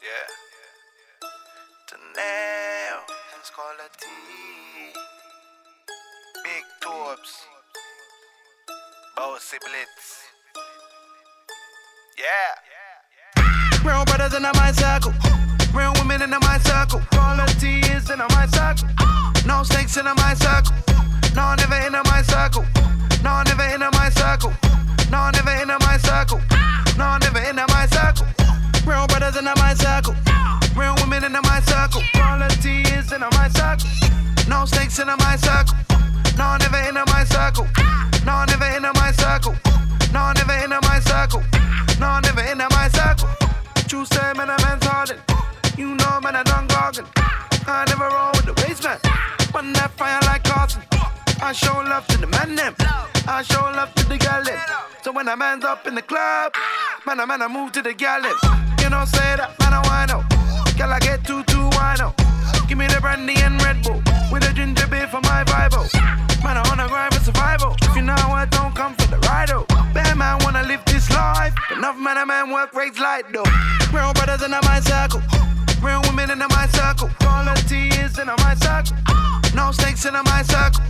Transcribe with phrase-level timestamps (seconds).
[0.00, 0.08] Yeah.
[1.84, 3.04] Janelle.
[3.36, 4.06] Let's call T.
[6.42, 7.44] Big Torbs.
[9.14, 10.24] Bossy Blitz.
[12.16, 13.44] Yeah.
[13.84, 15.12] Real brothers in my circle.
[15.74, 17.02] Real women in my circle.
[17.12, 18.88] Quality is in my circle.
[19.44, 20.76] No snakes in my circle.
[21.36, 22.64] No, never in my circle.
[23.22, 24.54] No, never in my circle.
[25.10, 26.40] No, never in my circle.
[26.96, 28.39] No, never in my circle.
[28.86, 30.14] Real brothers in my circle.
[30.76, 32.02] Real women in my circle.
[32.14, 33.88] Quality is in my circle.
[34.48, 35.76] No snakes in my circle.
[36.36, 37.66] No, never in my circle.
[38.24, 39.54] No, never in my circle.
[40.12, 41.42] No, never in my circle.
[42.00, 43.28] No, never in my circle.
[43.88, 45.20] True say, man, a man's hardened.
[45.76, 47.06] You know, man, I done gargan.
[47.66, 48.98] I never roll with the waste man.
[49.54, 50.82] Run that fire like Carson.
[51.42, 52.74] I show love to the man them.
[53.26, 54.44] I show love to the gal.
[55.02, 56.54] So when a man's up in the club,
[57.06, 58.22] man, a man, I move to the gal.
[58.80, 60.24] You know, say that, man, I wanna.
[60.76, 62.14] Girl, I get two, two, wino.
[62.16, 62.66] Oh.
[62.66, 64.02] Give me the brandy and Red Bull.
[64.32, 65.86] With a ginger beer for my Bible.
[65.94, 66.20] Oh.
[66.42, 67.76] Man, I wanna grind for survival.
[67.82, 69.66] If you know what, don't come for the ride, oh.
[69.92, 71.54] Bad man wanna live this life.
[71.70, 73.44] Enough man, a man work rates light, though.
[73.92, 75.20] Real brothers in my circle.
[75.82, 77.10] Real women in my circle.
[77.20, 78.96] Quality is in my circle.
[79.54, 80.84] No snakes in my circle.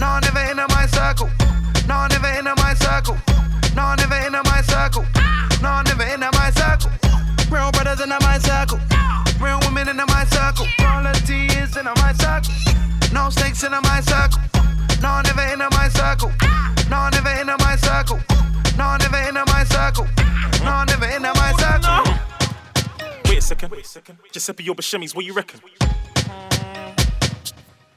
[0.00, 1.28] No, never in my circle.
[1.88, 3.16] No, never in my circle.
[3.74, 5.04] No, never in my circle.
[5.62, 7.05] No, never in my circle.
[7.50, 8.80] Real brothers in my circle.
[9.40, 10.66] Real women in my circle.
[10.78, 12.54] Quality is in my circle.
[13.12, 14.42] No snakes in my circle.
[15.00, 16.32] No, never in my circle.
[16.90, 18.20] No, never in my circle.
[18.76, 20.06] No, never in my circle.
[20.64, 22.14] No, never in my circle.
[23.26, 23.70] Wait a second.
[23.70, 24.18] Wait a second.
[24.32, 25.60] Giuseppe your Bashemis, what you reckon?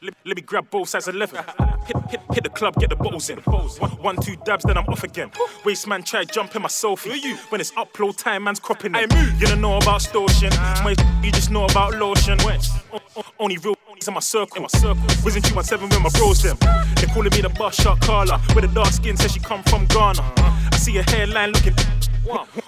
[0.02, 1.44] Let, let me grab both sides of leather.
[1.86, 3.40] Hit, hit, hit the club, get the bottles in.
[3.40, 3.68] One,
[4.02, 5.30] one, two dabs, then I'm off again.
[5.66, 7.36] Waste man try jump in my selfie.
[7.52, 9.12] When it's upload time, man's cropping it.
[9.42, 10.52] You don't know about extortion.
[10.84, 12.38] My you just know about lotion.
[12.42, 13.76] O- o- Only real
[14.08, 14.56] in my circle.
[14.58, 15.04] In my circle.
[15.24, 16.58] Whizzing 217 with my bros them.
[16.96, 18.42] They calling me the bus shot Carla.
[18.56, 20.22] With the dark skin, says she come from Ghana.
[20.38, 21.76] I see a hairline looking.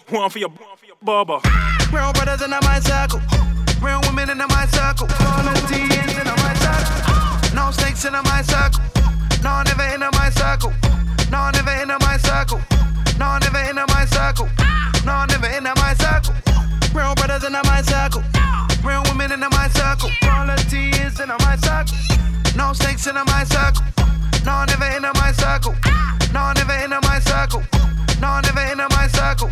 [0.09, 0.51] One for your
[1.01, 1.39] barber.
[1.93, 3.21] Real brothers in my circle.
[3.81, 5.07] Real women in my circle.
[5.07, 7.10] Quality is in my circle.
[7.53, 8.83] No snakes in my circle.
[9.43, 10.73] No, never in my circle.
[11.29, 12.61] No, never in my circle.
[13.19, 14.49] No, never in my circle.
[15.05, 16.33] No, never in my circle.
[16.93, 18.23] Real brothers in my circle.
[18.83, 20.09] Real women in my circle.
[20.21, 21.97] Quality is in my circle.
[22.55, 23.85] No snakes in my circle.
[24.45, 25.75] No, never in my circle.
[26.33, 27.63] No, never in my circle.
[28.21, 29.51] No, never in my circle.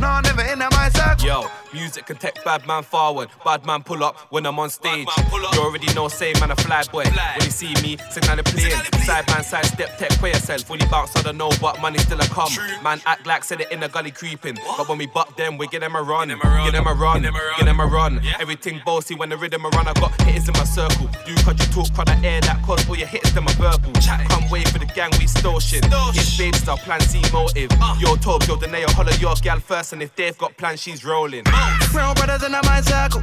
[0.00, 1.26] No, never in my circle.
[1.26, 5.08] Yo, music can take bad man forward, bad man pull up when I'm on stage.
[5.32, 7.04] You already know, say man a fly boy.
[7.04, 8.72] When you see me, signal the plane.
[9.04, 10.62] Side man, side step, tech for yourself.
[10.62, 12.52] Fully bounce, I don't know, but money still a come.
[12.82, 14.56] Man act like said it in the gully creeping.
[14.76, 16.28] But when we buck them, we get them a run.
[16.28, 18.20] Get them a run, get them a run.
[18.40, 19.88] Everything bossy when the rhythm a run.
[19.88, 21.08] I got hitters in my circle.
[21.26, 23.92] You cut your talk, crowd the air that cause all your hits them a verbal.
[24.28, 25.80] Come wait for the gang, we extortion.
[26.14, 27.70] It's babe star, plan C motive.
[27.80, 27.96] Uh.
[27.98, 31.44] Yo, Tob, yo, Danae, holler your gal first, and if they've got plans, she's rolling.
[31.92, 33.22] Real brothers in my circle.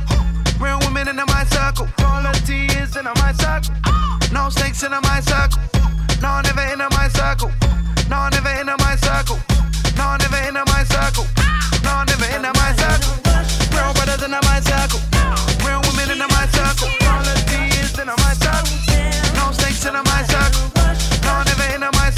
[0.59, 1.87] Real women in my circle.
[1.97, 3.73] Quality is in my circle.
[4.31, 5.61] No snakes in my circle.
[6.21, 7.51] No, never in my circle.
[8.09, 9.39] No, never in my circle.
[9.97, 11.25] No, never in my circle.
[11.83, 13.13] No, never in my circle.
[13.71, 15.01] Real brothers in my circle.
[15.65, 16.89] Real women in my circle.
[16.99, 18.77] Quality is in my circle.
[19.39, 20.67] No snakes in my circle.
[21.23, 22.10] No, never in my circle.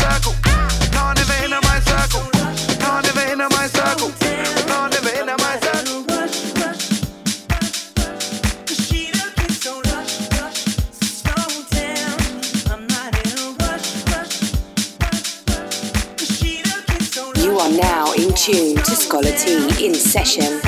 [18.45, 20.59] Now in tune to Scholar Tee in session.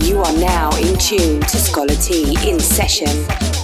[0.00, 3.61] You are now in tune to Scholar Tee in session.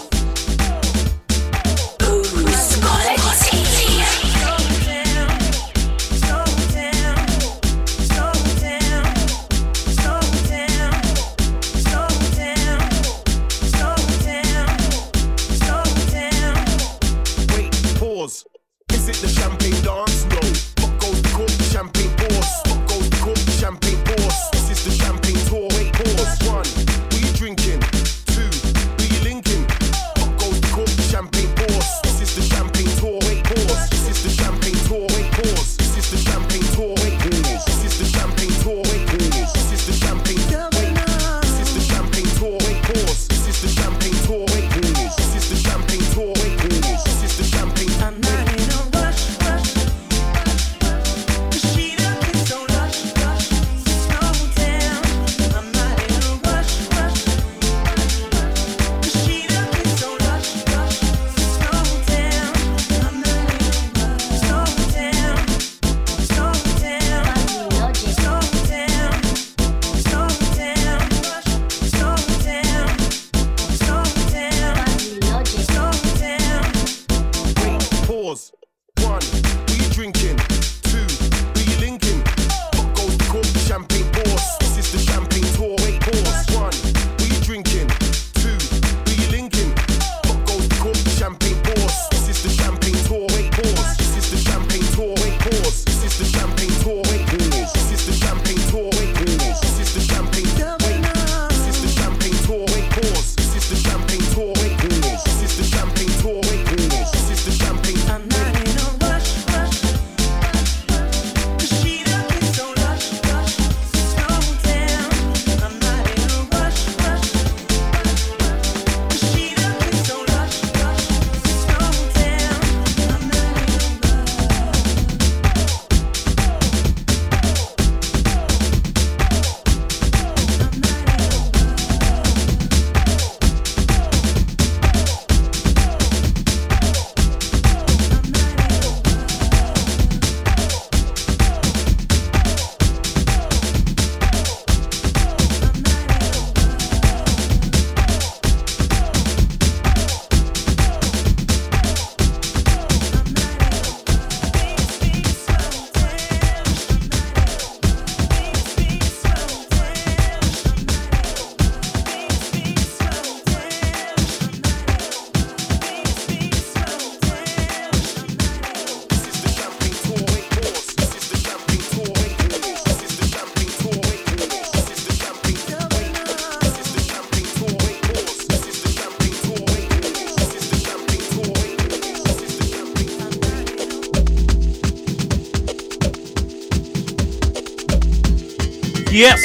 [189.18, 189.42] Yes.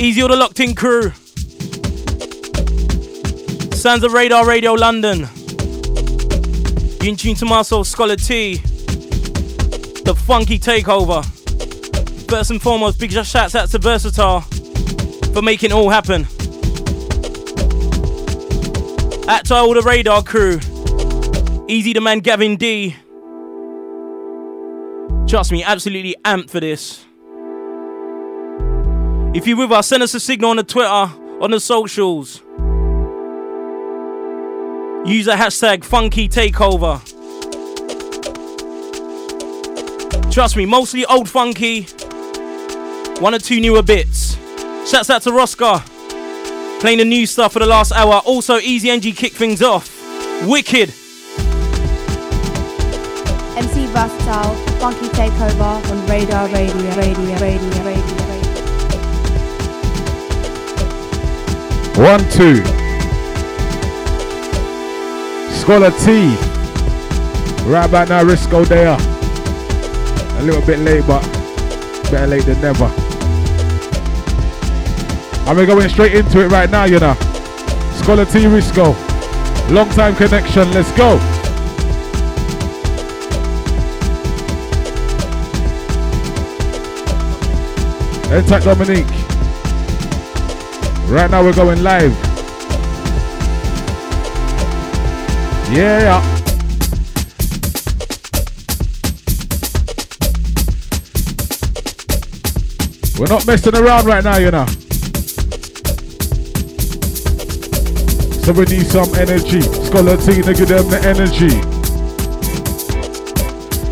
[0.00, 1.10] Easy all the locked in crew.
[3.76, 5.28] Sounds of Radar Radio London.
[7.02, 8.62] You in tune to Marcel Scholar Tee.
[10.06, 11.22] The funky takeover.
[12.30, 14.40] First and foremost, big shouts out to Versatile
[15.34, 16.22] for making it all happen.
[19.28, 20.60] At to all the radar crew.
[21.68, 22.96] Easy the man Gavin D.
[25.32, 27.06] Trust me, absolutely amped for this.
[29.34, 32.42] If you're with us, send us a signal on the Twitter, on the socials.
[35.10, 37.00] Use the hashtag Funky Takeover.
[40.30, 41.84] Trust me, mostly old funky,
[43.22, 44.36] one or two newer bits.
[44.86, 45.82] Shouts out to Roscar,
[46.82, 48.20] playing the new stuff for the last hour.
[48.26, 49.88] Also, Easy NG kick things off.
[50.46, 50.92] Wicked.
[53.56, 58.16] MC Versatile, Funky Takeover on Radar Radio, Radio, Radio, Radio.
[62.02, 62.64] One, two.
[65.54, 66.34] Scholar Tee.
[67.64, 68.96] Right about now, Riskgo there.
[70.40, 71.22] A little bit late, but
[72.10, 72.86] better late than never.
[75.46, 77.14] And we're going straight into it right now, you know.
[77.92, 78.96] Scholar Tee Riskgo.
[79.70, 81.20] Long time connection, let's go.
[88.32, 89.06] Intact Dominique.
[91.06, 92.12] Right now we're going live.
[95.70, 96.20] Yeah.
[103.18, 104.66] We're not messing around right now, you know.
[108.42, 109.60] So we need some energy.
[109.60, 111.50] Scholar Tee, nigga, them the energy.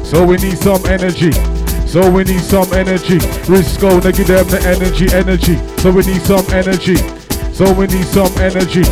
[0.05, 1.50] So we need some energy.
[1.91, 3.19] So we need some energy.
[3.51, 5.57] Riskgo, they give them the energy, energy.
[5.83, 6.95] So we need some energy.
[7.53, 8.85] So we need some energy.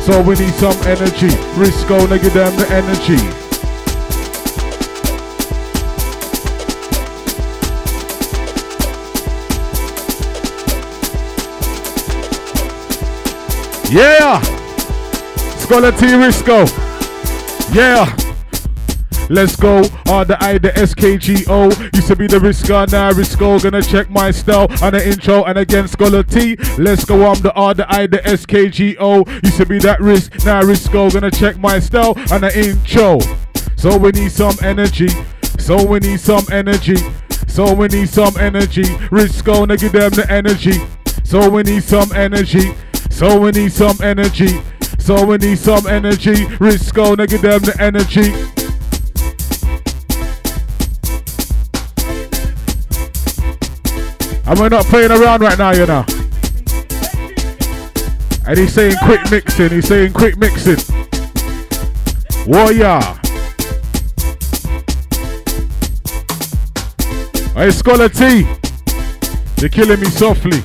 [0.00, 1.28] So we need some energy.
[1.60, 3.18] Riskgo, they give them the energy.
[13.94, 14.40] Yeah!
[15.58, 16.64] Scholar Tee Riskgo.
[17.74, 18.27] Yeah!
[19.28, 19.82] Let's go.
[20.06, 21.94] R the I, the SKGO.
[21.94, 23.56] Used to be the Risco, now Riskgo.
[23.56, 26.56] Oh, gonna check my style on the intro and again Scholar Tee.
[26.78, 27.30] Let's go.
[27.30, 29.44] I'm the R the I, the SKGO.
[29.44, 30.94] Used to be that risk, now Riskgo.
[30.94, 33.18] Oh, gonna check my style on the intro.
[33.76, 35.08] So we need some energy.
[35.58, 36.96] So we need some energy.
[37.46, 38.84] So we need some energy.
[39.10, 40.80] Riskgo, oh, nigga, give them the energy.
[41.24, 42.74] So we need some energy.
[43.10, 44.62] So we need some energy.
[44.98, 46.46] So we need some energy.
[46.56, 48.67] Riskgo, nigga, give them the energy.
[54.48, 56.06] And we're not playing around right now, you know.
[58.46, 59.68] And he's saying quick mixing.
[59.68, 60.78] He's saying quick mixing.
[62.46, 62.98] Warrior.
[67.54, 68.48] Hey, Scholar Tee.
[69.58, 70.62] You're killing me softly.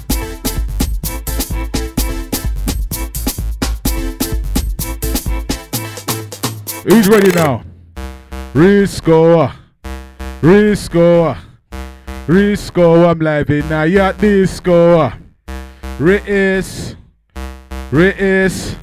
[6.83, 7.63] Who's ready now?
[8.53, 9.51] Riskgo,
[10.41, 11.35] Riskgo,
[12.27, 15.11] Riskgo, I'm live in a yacht disco.
[15.99, 16.95] Ritis,
[17.91, 18.77] Ritis,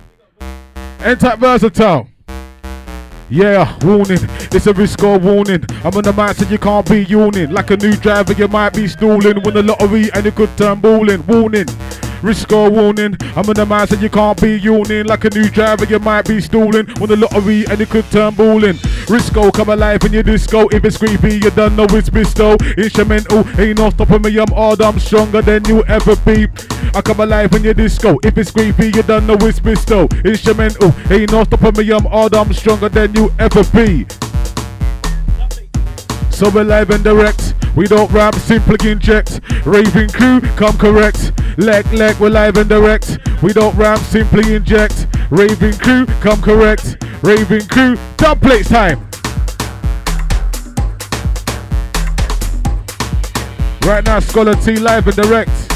[1.00, 2.06] enter versatile.
[3.30, 4.18] Yeah, warning,
[4.52, 5.64] it's a risk or warning.
[5.82, 7.50] I'm on the so you can't be yawning.
[7.50, 9.42] Like a new driver, you might be stalling.
[9.42, 11.26] Win the lottery and it could turn balling.
[11.26, 11.66] Warning.
[12.22, 15.06] Risk or warning, I'm on the so you can't be yawning.
[15.06, 16.86] Like a new driver you might be stalling.
[17.00, 18.76] Win the lottery and it could turn balling.
[19.08, 20.68] Riskgo come alive in your disco.
[20.68, 24.38] If it's creepy you don't know it's Bisto Instrumental, ain't no stopping me.
[24.38, 26.46] I'm hard, I'm stronger than you ever be.
[26.94, 28.18] I come alive in your disco.
[28.22, 31.90] If it's creepy you don't know it's Bisto Instrumental, ain't no stopping me.
[31.90, 34.06] I'm hard, I'm stronger than you ever be.
[36.30, 39.40] So we're live and direct we don't rap, simply inject.
[39.64, 41.32] Raving crew, come correct.
[41.56, 43.16] Leg, leg, we're live and direct.
[43.42, 45.06] We don't rap, simply inject.
[45.30, 47.02] Raving crew, come correct.
[47.22, 49.00] Raving crew, dub plates time.
[53.87, 55.69] Right now, Scholar Tee live and direct.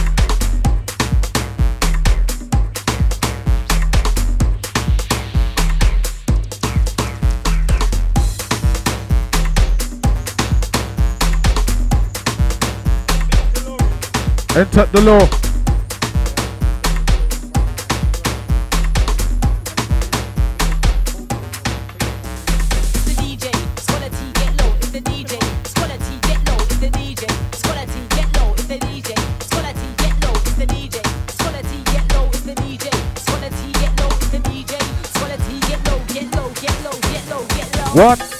[14.56, 15.44] Enter the law.
[37.94, 38.33] What?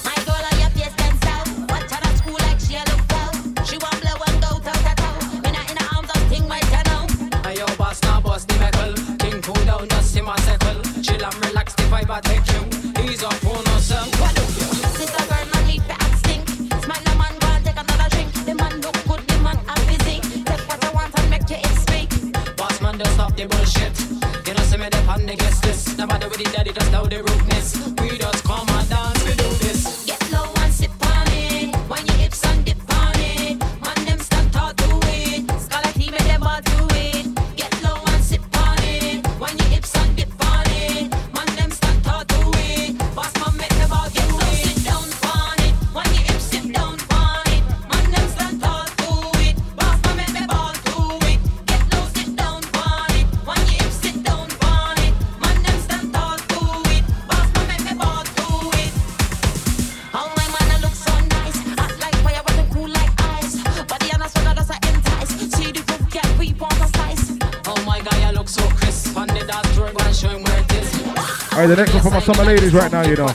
[72.05, 73.25] For my summer ladies right now, you know.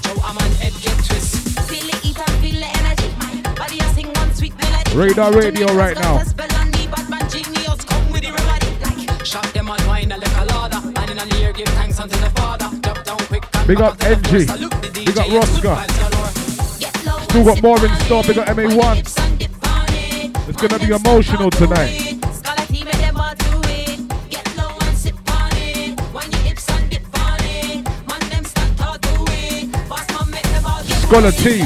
[4.94, 6.22] Radar radio right now.
[13.66, 14.46] Big up NG.
[15.04, 15.74] Big up Rosca.
[17.24, 18.22] Still got more in store.
[18.22, 18.98] Big up MA1.
[20.48, 22.09] It's gonna be emotional tonight.
[31.10, 31.60] Scholar Tee.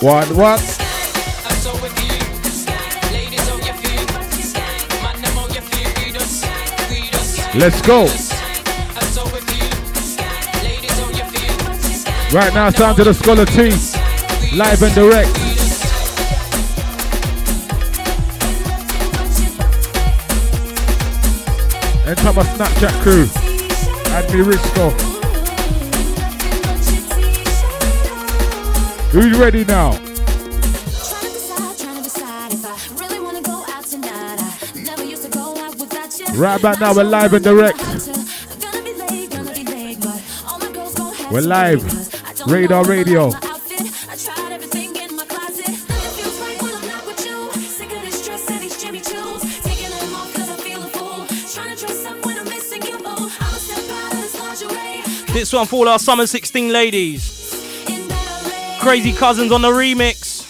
[0.00, 0.60] What, what?
[7.56, 8.06] Let's go.
[12.32, 13.95] Right now, time to the Scholar Tee
[14.56, 15.28] live and direct.
[22.06, 23.26] Enter my Snapchat crew.
[24.14, 24.92] Add me Riskgo.
[29.10, 29.90] Who's ready now?
[36.34, 37.78] Right about now, we're live and direct.
[41.30, 42.46] We're live.
[42.46, 43.32] Radar Radio.
[55.36, 57.50] This one for all our Summer 16 ladies.
[58.80, 60.42] Crazy Cousinz on the remix.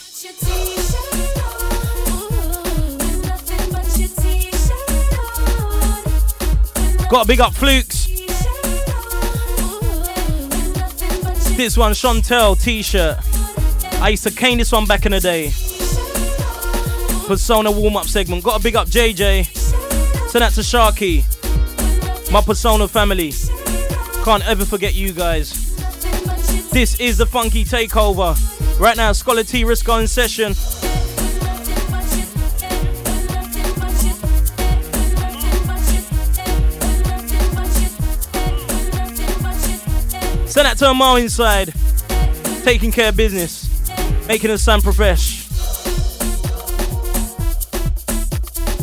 [7.11, 8.07] Got a big up Flukes.
[11.57, 13.19] This one, Chantel t shirt.
[14.01, 15.49] I used to cane this one back in the day.
[17.27, 18.45] Persona warm up segment.
[18.45, 19.47] Got a big up JJ.
[20.29, 21.25] Send that to Sharky.
[22.31, 23.33] My Persona family.
[24.27, 25.53] Can't ever forget you guys.
[26.71, 28.35] This is the Funky Takeover.
[28.81, 30.53] Right now, Scholar Tee Riskgo in session.
[40.45, 41.73] Send that to a Amal inside.
[42.65, 43.89] Taking care of business.
[44.27, 45.47] Making us sound profesh.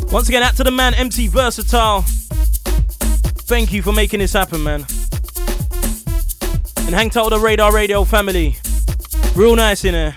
[0.10, 2.06] Once again, out to the man, MC Versatile.
[3.44, 4.86] Thank you for making this happen, man.
[6.94, 8.56] Hang tight with the Radar Radio family.
[9.36, 10.16] Real nice in there.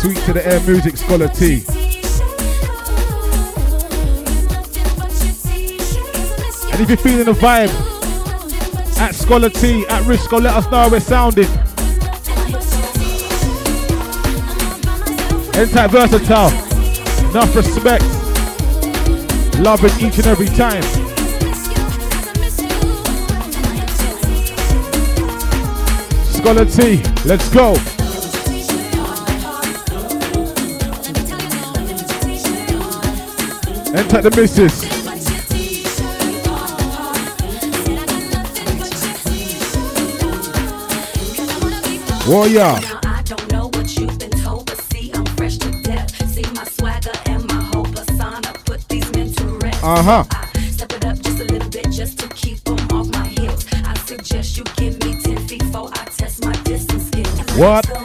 [0.00, 1.62] To the Air Music Scholar Tee.
[6.72, 7.68] And if you're feeling the vibe,
[8.98, 11.44] at Scholar Tee, at Riskgo, let us know how we're sounding.
[15.60, 16.48] Entire versatile,
[17.28, 18.04] enough respect,
[19.58, 20.82] loving each and every time.
[26.32, 27.76] Scholar Tee, let's go.
[33.92, 34.84] Enter the missus.
[42.28, 42.60] Warrior.
[49.82, 50.24] Uh huh.
[50.70, 53.66] Step it up just a little bit just to keep them off my heels.
[53.72, 57.58] I suggest you give me 10 feet before I test my distance skills.
[57.58, 57.99] What?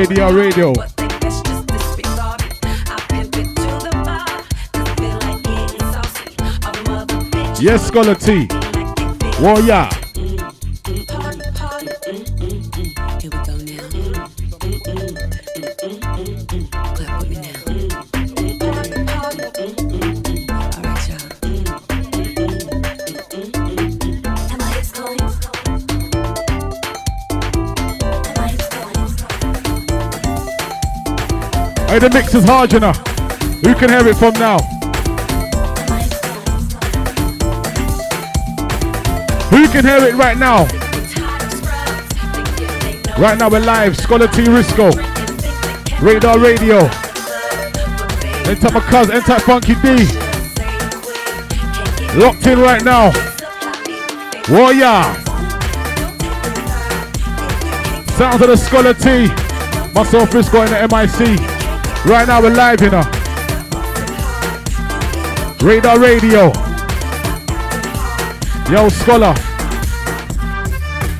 [0.00, 0.72] Radio Radio.
[7.60, 8.48] Yes, Scholar Tee.
[9.42, 9.99] Warrior.
[31.90, 32.92] Hey, the mix is hard, you know.
[32.92, 34.58] Who can hear it from now?
[39.50, 40.68] Who can hear it right now?
[43.18, 44.92] Right now we're live, Scholar Tee Riskgo.
[46.00, 46.78] Radar Radio.
[48.48, 50.06] Enter my cousin, enter Funky D.
[52.16, 53.10] Locked in right now.
[54.48, 55.02] Warrior.
[58.14, 59.26] Sounds of the Scholar Tee.
[59.92, 61.49] Myself Riskgo in the MIC.
[62.06, 63.02] Right now we're live, you know.
[65.60, 66.50] Radar Radio.
[68.70, 69.34] Yo, Scholar.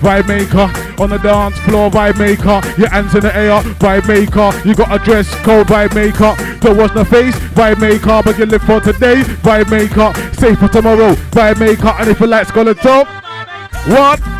[0.01, 2.61] Vibe maker on the dance floor, vibe maker.
[2.81, 4.51] Your hands in the air, vibe maker.
[4.67, 6.35] You got a dress code, vibe maker.
[6.61, 8.23] There was no face, vibe maker.
[8.25, 10.15] But you live for today, vibe maker.
[10.35, 11.95] Safe for tomorrow, vibe maker.
[11.99, 13.07] And if you like Scholar Top,
[13.87, 14.40] what?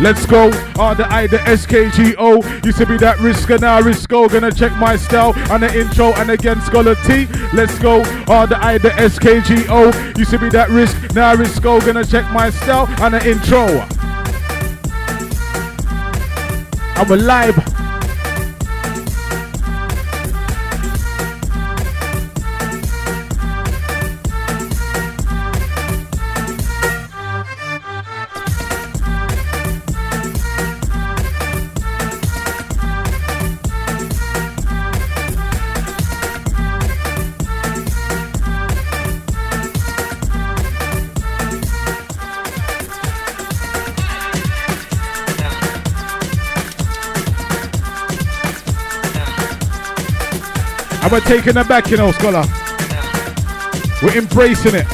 [0.00, 0.46] Let's go.
[0.78, 2.64] On the I, the SKGO.
[2.64, 4.30] Used to be that Risco, now Riskgo.
[4.30, 7.26] Gonna check my style on the intro and again Scholar Tee.
[7.52, 8.02] Let's go.
[8.28, 10.18] On the I, the SKGO.
[10.18, 11.84] Used to be that Risk, now Riskgo.
[11.86, 13.86] Gonna check my style on the intro.
[16.96, 17.83] I'm alive.
[51.14, 52.42] we're taking it back, you know, scholar.
[54.02, 54.86] We're embracing it.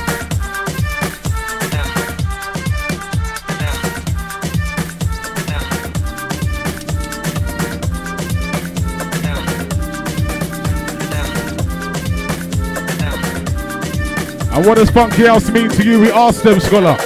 [14.53, 16.01] And what does Funky House mean to you?
[16.01, 16.99] We asked them, scholar.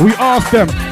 [0.00, 0.87] We asked them.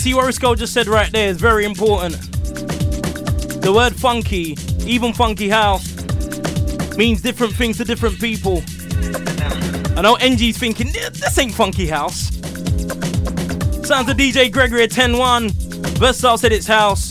[0.00, 2.14] See what Riskgo just said right there is very important.
[3.60, 5.94] The word funky, even funky house,
[6.96, 8.62] means different things to different people.
[9.94, 12.30] I know NG's thinking, this ain't funky house.
[13.86, 15.50] Sounds of DJ Gregory at 10-1.
[15.98, 17.10] Versatile said it's house.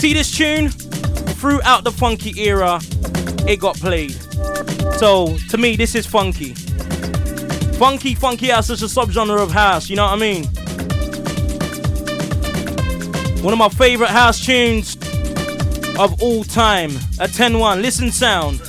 [0.00, 0.70] See this tune?
[0.70, 2.80] Throughout the funky era,
[3.46, 4.16] it got played.
[4.98, 6.54] So, to me, this is funky.
[7.74, 10.55] Funky, funky house is a subgenre of house, you know what I mean?
[13.46, 14.96] One of my favorite house tunes
[15.96, 16.90] of all time.
[17.20, 17.80] A 10 1.
[17.80, 18.60] Listen sound.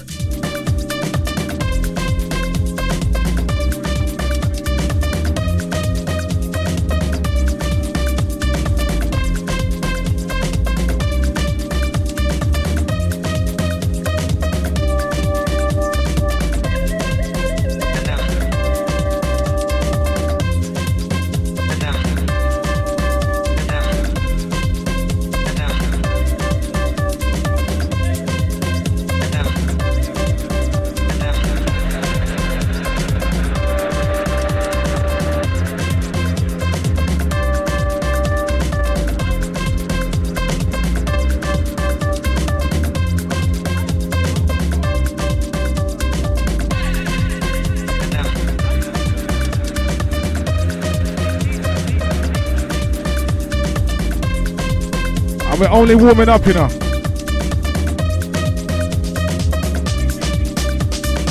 [55.57, 56.67] And we're only warming up, you know.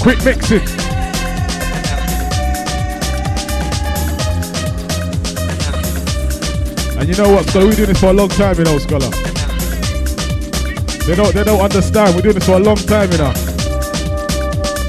[0.01, 0.59] Quick mixing.
[6.99, 7.67] And you know what, Scholar?
[7.67, 9.11] We're doing this for a long time, you know, Scholar.
[11.07, 12.17] They don't, they don't understand.
[12.17, 13.33] We're doing this for a long time, you know.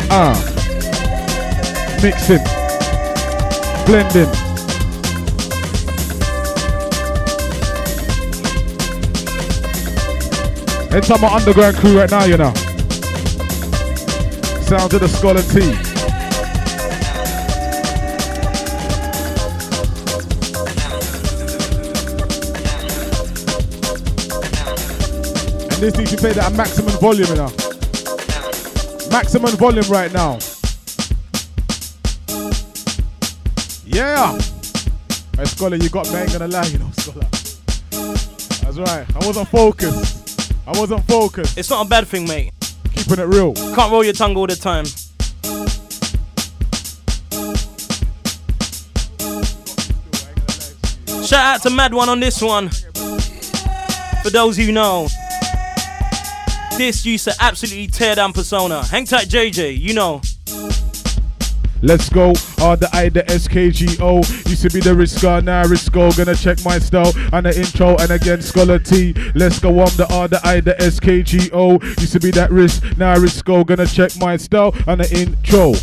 [0.09, 0.33] Ah.
[2.01, 2.43] Mixing.
[3.85, 4.36] Blending.
[10.91, 12.53] Inside my underground crew right now, you know.
[14.63, 15.73] Sounds of the Scholar Tee.
[25.69, 27.51] And this needs to play that at maximum volume, you know.
[29.11, 30.39] Maximum volume right now.
[33.85, 34.37] Yeah.
[35.35, 37.27] Hey, Scholar, you got I ain't gonna lie, you know, Scholar.
[38.63, 39.05] That's right.
[39.15, 40.16] I wasn't focused.
[40.67, 41.57] I wasn't focused.
[41.57, 42.51] It's not a bad thing, mate.
[42.93, 43.53] Keeping it real.
[43.53, 44.83] Can't roll your tongue all the time.
[51.23, 52.67] Shout out to Mad One on this one.
[54.23, 55.07] For those who know,
[56.77, 58.83] this used to absolutely tear down Persona.
[58.83, 60.21] Hang tight, JJ, you know.
[61.81, 62.33] Let's go.
[62.59, 64.49] R the I, the SKGO.
[64.49, 66.15] Used to be the Risco, now Riskgo.
[66.17, 67.95] Gonna check my style and the intro.
[67.97, 69.13] And again, Scholar Tee.
[69.35, 71.83] Let's go on the R the I, the SKGO.
[71.99, 73.65] Used to be that Risk, now Riskgo.
[73.65, 75.73] Gonna check my style and the intro.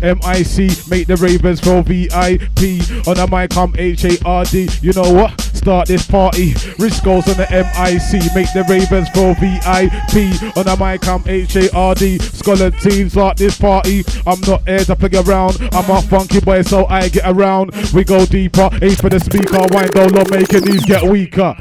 [0.00, 3.08] MIC, make the Ravens for VIP.
[3.08, 4.68] On the mic, I'm H-A-R-D.
[4.80, 5.47] You know what?
[5.58, 6.54] Start this party.
[6.78, 10.30] Risk Riskgo's on the MIC, make the Ravens for VIP.
[10.56, 12.18] On the mic, I'm H-A-R-D.
[12.18, 14.04] Scholar team, start this party.
[14.24, 15.58] I'm not here to play around.
[15.72, 17.72] I'm a funky boy, so I get around.
[17.92, 19.58] We go deeper, aim for the speaker.
[19.74, 21.56] Wind down low, making these get weaker.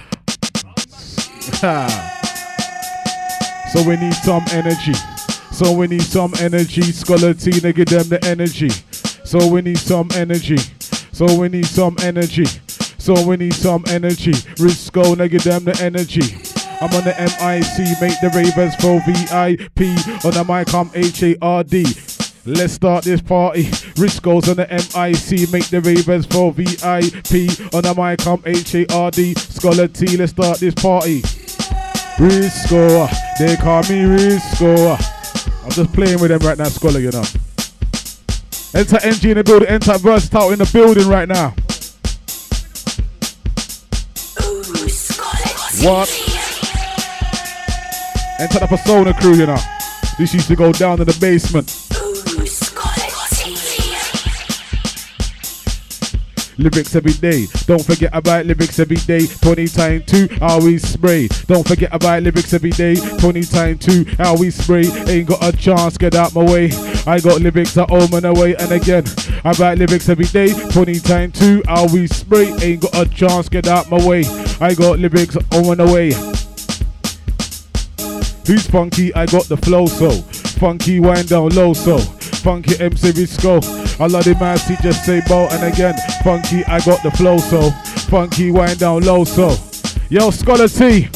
[3.74, 4.94] so we need some energy.
[5.52, 6.84] So we need some energy.
[6.84, 8.70] Scholar Tina, give them the energy.
[9.26, 10.60] So we need some energy.
[11.12, 12.46] So we need some energy.
[13.08, 14.34] So we need some energy.
[14.60, 16.36] Riskgo, give them the energy.
[16.82, 19.96] I'm on the MIC, make the Ravens for VIP.
[20.26, 21.86] On the mic, I'm H-A-R-D.
[22.46, 23.64] Let's start this party.
[23.96, 27.48] Riskgo's on the MIC, make the Ravens for VIP.
[27.74, 29.36] On the mic, I'm H-A-R-D.
[29.36, 31.22] Scholar Tee, let's start this party.
[32.20, 35.64] Riskgo, they call me Riskgo.
[35.64, 37.24] I'm just playing with them right now, Scholar, you know.
[38.76, 41.56] Enter NG in the building, enter Versatile in the building right now.
[45.82, 46.10] What?
[48.40, 49.58] Enter the Persona crew, you know.
[50.18, 51.87] This used to go down in the basement.
[56.58, 57.48] Lyrics every day.
[57.66, 59.26] Don't forget about lyrics every day.
[59.28, 61.28] 20 times two, how we spray.
[61.48, 62.96] Don't forget about lyrics every day.
[62.96, 64.86] 20 times two, how we spray.
[65.08, 66.72] Ain't got a chance, get out my way.
[67.06, 68.56] I got lyrics at home and away.
[68.56, 69.04] And again,
[69.44, 70.54] I write lyrics every day.
[70.72, 72.54] 20 times two, how we spray.
[72.62, 74.26] Ain't got a chance, get out my way.
[74.60, 76.14] I got lyrics home and away.
[78.48, 79.14] Who's funky?
[79.14, 80.12] I got the flow so
[80.58, 82.00] funky, wind down low so
[82.48, 83.60] funky MC Riskgo.
[84.00, 86.64] I love the man, see just say bow and again funky.
[86.64, 87.72] I got the flow so
[88.10, 89.54] funky, wind down low so.
[90.10, 91.10] Yo, Scholar Tee.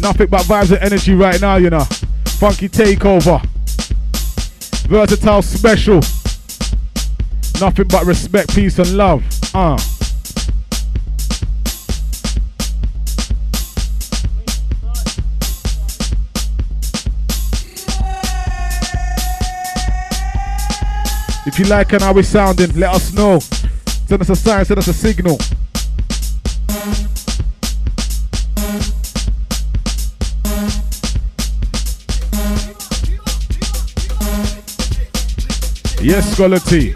[0.00, 1.84] Nothing but vibes and energy right now, you know.
[2.40, 3.44] Funky takeover.
[4.88, 5.96] Versatile special.
[7.60, 9.22] Nothing but respect, peace, and love.
[9.54, 9.76] Uh.
[21.48, 23.38] If you like and how we sounding, let us know.
[23.38, 25.38] Send us a sign, send us a signal.
[36.02, 36.94] Yes, Scholar Tee.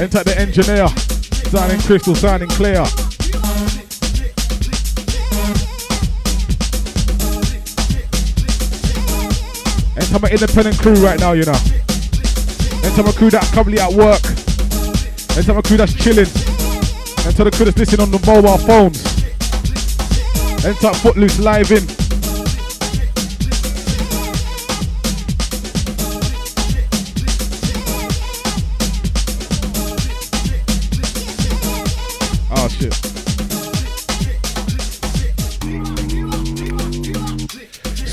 [0.00, 1.21] Enter the engineer.
[1.52, 2.80] Sounding crystal, sounding clear.
[9.98, 11.52] Enter my independent crew right now, you know.
[12.82, 14.24] Enter my crew that's currently at work.
[15.36, 16.24] Enter my crew that's chilling.
[17.26, 19.04] Enter the crew that's listening on the mobile phones.
[20.64, 22.01] Enter Footloose live in.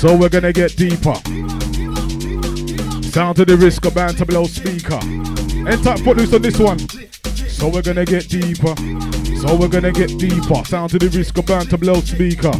[0.00, 1.14] So we're gonna get deeper.
[3.12, 4.98] Sound to the risk of band to below speaker.
[5.68, 6.78] Enter footloose on this one.
[7.50, 8.74] So we're gonna get deeper.
[9.36, 10.64] So we're gonna get deeper.
[10.64, 12.52] Sound to the risk of band to below speaker.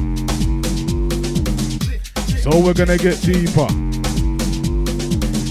[2.43, 3.69] So we're gonna get deeper.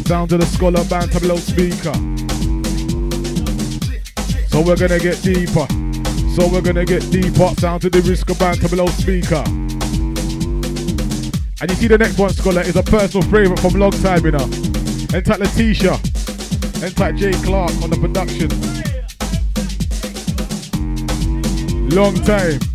[0.05, 1.97] Sound to the scholar band to below speaker.
[4.49, 5.65] So we're gonna get deeper.
[6.37, 7.49] So we're gonna get deeper.
[7.57, 9.43] Sound to the risk of band to below speaker.
[11.61, 14.31] And you see the next one, Scholar, is a personal favourite from long time, you
[14.31, 14.45] know.
[15.13, 15.99] Enter Letitia.
[16.81, 18.49] Enter Jay Clark on the production.
[21.89, 22.68] Long time.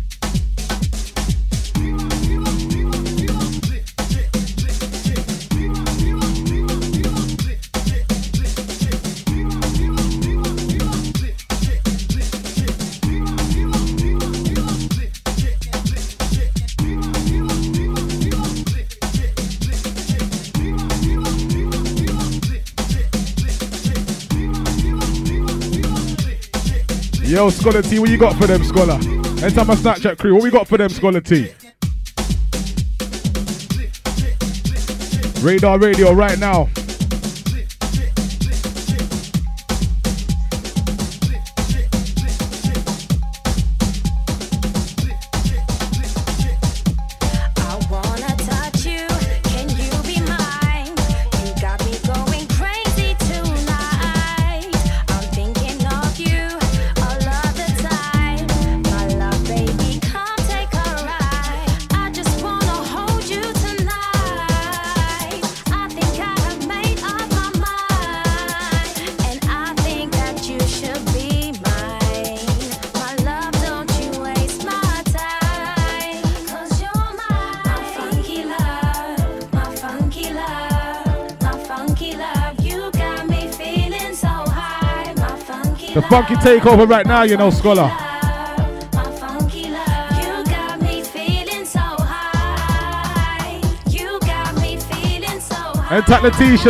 [27.35, 28.93] Yo, Scholar Tee, what you got for them, Scholar?
[28.93, 31.51] Enter my Snapchat crew, what we got for them, Scholar Tee?
[35.41, 36.69] Radar Radio right now.
[86.15, 87.91] Funky takeover right now, you know, Scholar.
[90.17, 91.65] You got me feeling.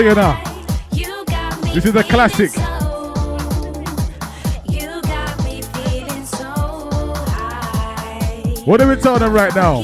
[0.02, 0.36] You know.
[1.76, 2.50] This is a classic.
[8.66, 9.82] What are we telling them right now?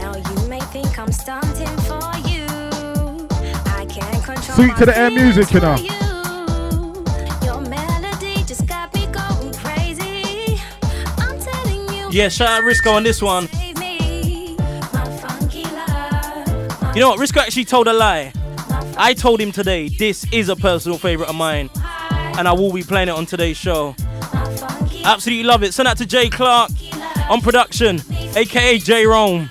[0.00, 1.12] Now you may think I'm
[1.80, 2.46] for you.
[3.66, 6.01] I can't Sweet to the air music, you know.
[12.12, 13.48] Yeah, shout out Riskgo on this one.
[16.94, 17.18] You know what?
[17.18, 18.34] Riskgo actually told a lie.
[18.98, 21.70] I told him today this is a personal favorite of mine.
[22.36, 23.94] and I will be playing it on today's show.
[25.04, 25.72] Absolutely love it.
[25.72, 26.70] Send that to Jay Clark
[27.30, 28.02] on production,
[28.36, 29.48] aka J Rome.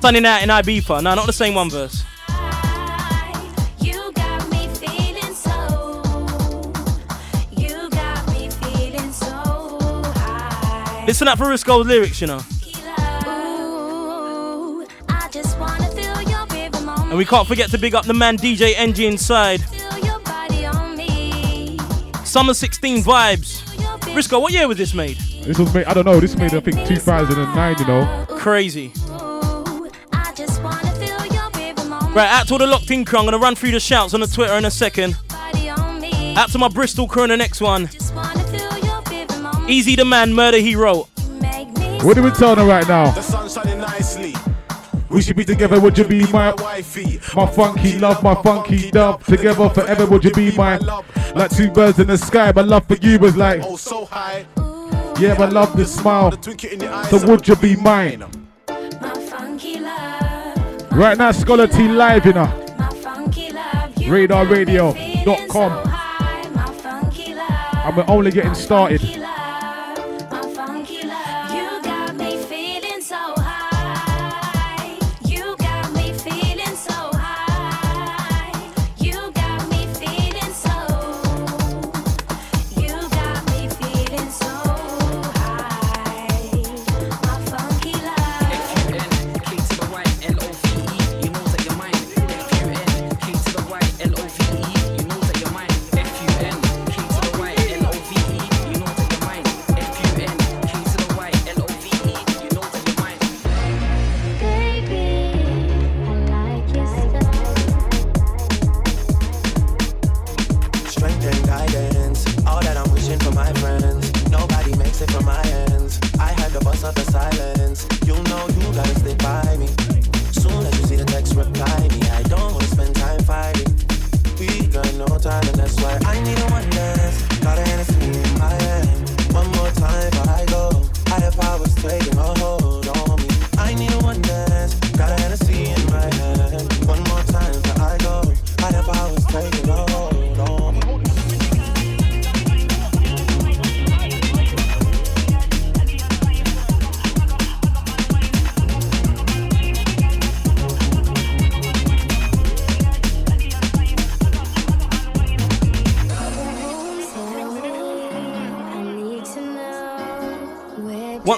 [0.00, 1.02] Sunny out in Ibiza.
[1.02, 2.04] No, not the same one verse.
[11.06, 12.38] Listen up for Riskgo's lyrics, you know.
[13.26, 18.04] Ooh, I just wanna feel your rhythm on And we can't forget to big up
[18.06, 19.62] the man DJ NG inside.
[19.64, 21.76] Feel your body on me.
[22.24, 23.62] Summer 16 vibes.
[24.14, 25.16] Riskgo, what year was this made?
[25.42, 28.26] This was made, I don't know, this was made, I think, 2009, you know.
[28.38, 28.92] Crazy.
[30.12, 33.18] I just wanna feel your rhythm on Right, out to all the locked in crew.
[33.18, 35.16] I'm gonna run through the shouts on the Twitter in a second.
[35.28, 36.36] body on me.
[36.36, 37.88] Out to my Bristol crew in the next one.
[39.72, 41.08] Easy the man, murder he wrote.
[42.04, 43.10] What are we telling her right now?
[43.12, 44.34] The sun shining nicely.
[45.08, 47.20] We should be together, would you be my wifey?
[47.34, 49.24] My funky love, my funky dove.
[49.24, 50.76] Together forever, would you be my
[51.34, 54.46] Like two birds in the sky, my love for you was like Oh, so high.
[55.18, 56.32] Yeah, my love the smile.
[56.32, 57.08] Twinkle in your eyes.
[57.10, 58.24] So would you be mine?
[59.00, 62.46] My funky love, Right now, Scholar Tee live, you know.
[62.78, 63.96] my funky love.
[63.96, 65.72] You RadarRadio.com.
[66.54, 69.00] my funky love, And we're only getting started.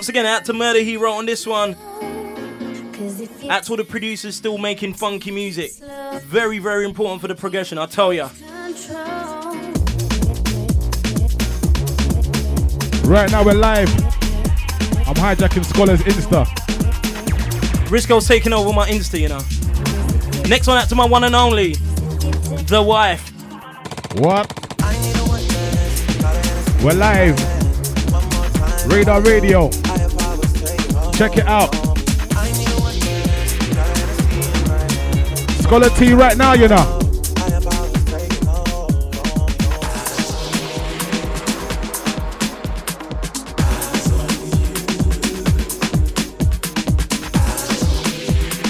[0.05, 1.75] Once again, out to Murder He wrote on this one.
[3.49, 5.73] Out to all the producers still making funky music.
[6.25, 8.29] Very, very important for the progression, I'll tell ya.
[13.03, 13.88] Right now, we're live.
[15.09, 16.45] I'm hijacking Scholar's Insta.
[17.88, 19.40] Riskgo's taking over my Insta, you know.
[20.47, 21.77] Next one out to my one and only,
[22.67, 23.27] the wife.
[24.19, 24.53] What?
[26.85, 27.40] We're live.
[28.87, 29.71] Radar Radio.
[31.17, 31.73] Check it out.
[35.62, 36.98] Scholar Tee right now, you know.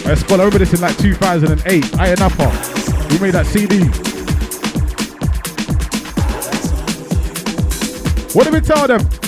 [0.04, 1.98] I Scholar, remember this in like 2008.
[1.98, 2.44] I and Upper.
[3.08, 3.84] We made that CD.
[8.34, 9.23] What did we tell them?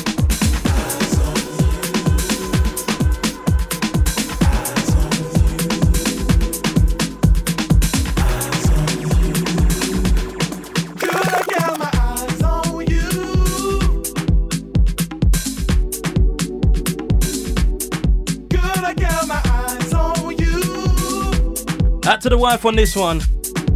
[22.16, 23.20] Out to the wife on this one.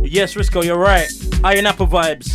[0.02, 1.10] Yes, Riskgo, you're right.
[1.44, 2.32] Iron Apple vibes.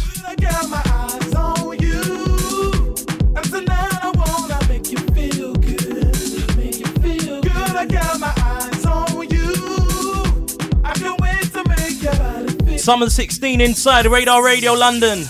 [12.77, 15.25] Summer 16 inside Radar Radio London.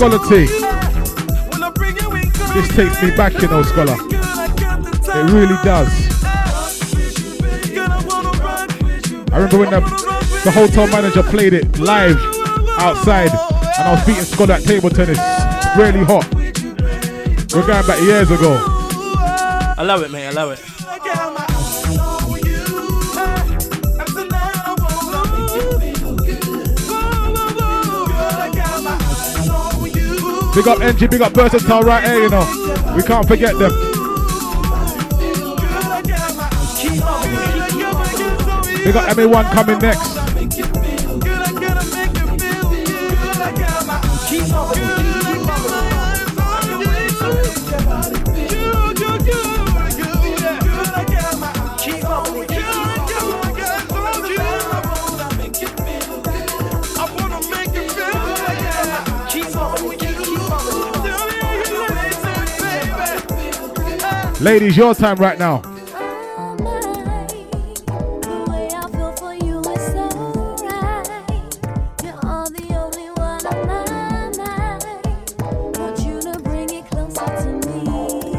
[0.00, 0.46] Scholar Tee.
[2.54, 3.96] This takes me back, you know, Scholar.
[4.00, 5.90] It really does.
[9.30, 9.80] I remember when the,
[10.42, 12.16] the hotel manager played it live
[12.78, 15.18] outside and I was beating Scholar at table tennis.
[15.76, 16.26] Really hot.
[17.52, 18.56] We're going back years ago.
[19.76, 20.28] I love it, mate.
[20.28, 20.69] I love it.
[30.54, 32.94] Big up NG, big up Versatile right here, you know.
[32.96, 33.70] We can't forget them.
[38.84, 40.19] Big up MA1 coming next.
[64.40, 65.60] Ladies, your time right now.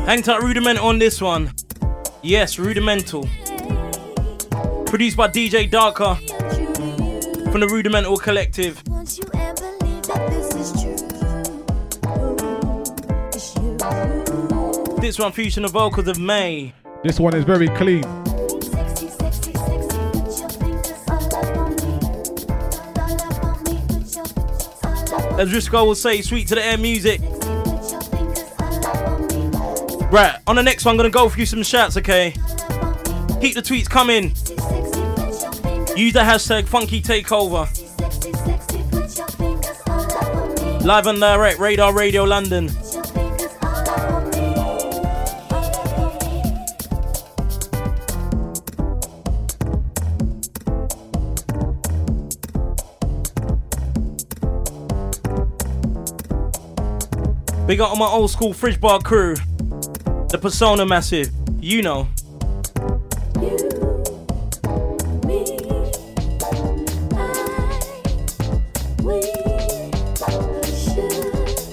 [0.07, 1.51] Hang tight, Rudiment on this one.
[2.23, 3.29] Yes, Rudimental.
[4.87, 6.15] Produced by DJ Darker
[7.51, 8.81] from the Rudimental Collective.
[15.01, 16.75] This one featuring the vocals of May.
[17.03, 18.03] This one is very clean.
[25.39, 27.19] As Riskgo will say, sweet to the air music.
[30.11, 32.33] Right, on the next one, I'm gonna go through some shouts, okay?
[33.41, 34.25] Keep the tweets coming.
[35.97, 37.67] Use the hashtag Funky Takeover.
[40.85, 42.69] Live and direct, Radar Radio London.
[57.71, 59.33] Big up on my old school fridge bar crew.
[60.27, 61.31] The Persona Massive.
[61.61, 62.09] You know.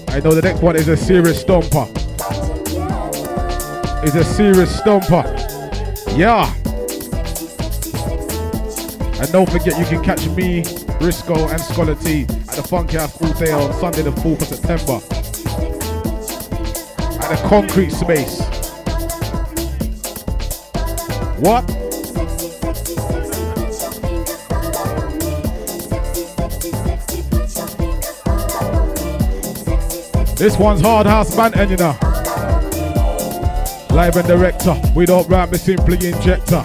[0.09, 1.89] I know the next one is a serious stomper.
[4.05, 5.27] Is a serious stomper.
[6.17, 6.47] Yeah.
[9.21, 10.63] And don't forget you can catch me,
[11.03, 14.47] Riskgo, and Scholar Tee at the Funky House all day on Sunday the 4th of
[14.47, 15.18] September.
[17.31, 18.41] At the concrete space.
[21.41, 21.67] What?
[30.39, 31.99] This one's Hard House and you know.
[33.91, 36.65] Live and director, we don't rap, we simply injector.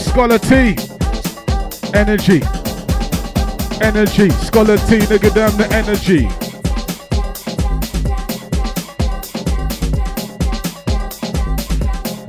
[0.00, 0.89] Scholar Tee,
[1.94, 2.42] energy,
[3.80, 4.30] energy.
[4.30, 6.28] Scholar Tee, nigga, damn the energy.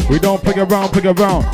[0.09, 1.45] We don't play around, play around.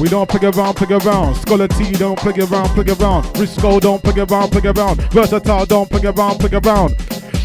[0.00, 1.34] We don't play around, play around.
[1.36, 3.24] Scholar Tee don't play around, play around.
[3.34, 5.00] Riskgo don't play around, play around.
[5.12, 6.94] Versatile don't play around, play around.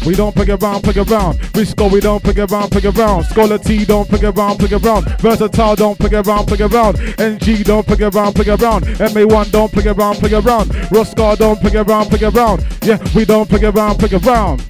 [0.04, 1.38] We don't play around, play around.
[1.54, 3.24] Riskgo, we don't play around, play around.
[3.24, 5.04] Scholar Tee don't play around, play around.
[5.20, 6.98] Versatile don't play around, play around.
[7.20, 8.84] NG don't play around, play around.
[8.84, 10.70] MA1 don't play around, play around.
[10.90, 12.66] Roscar don't play around, play around.
[12.82, 14.60] Yeah, we don't play around, play around.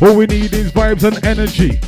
[0.00, 1.80] All we need is vibes and energy.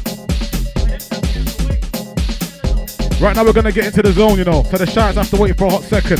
[3.23, 4.65] Right now we're gonna get into the zone, you know.
[4.65, 6.19] So the shots have to wait for a hot second.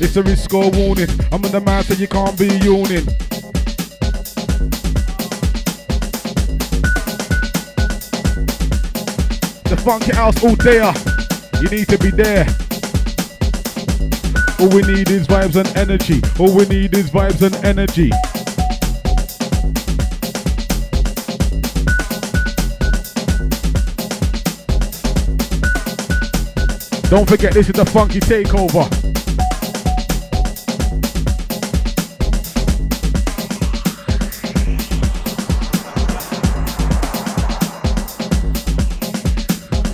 [0.00, 1.10] It's a rescore warning.
[1.30, 3.06] I'm in the man, so you can't be union.
[9.80, 10.80] Funky house all day.
[10.82, 10.94] Ah.
[11.60, 12.46] You need to be there.
[14.60, 16.20] All we need is vibes and energy.
[16.38, 18.10] All we need is vibes and energy.
[27.08, 28.99] Don't forget, this is the funky takeover.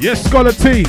[0.06, 0.84] Yes, Scholar Tee.